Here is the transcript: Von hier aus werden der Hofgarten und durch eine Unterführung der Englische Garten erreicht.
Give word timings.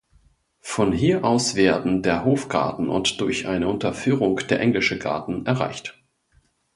Von 0.63 0.93
hier 0.93 1.23
aus 1.23 1.53
werden 1.53 2.01
der 2.01 2.25
Hofgarten 2.25 2.89
und 2.89 3.21
durch 3.21 3.45
eine 3.45 3.67
Unterführung 3.67 4.37
der 4.47 4.59
Englische 4.59 4.97
Garten 4.97 5.45
erreicht. 5.45 6.01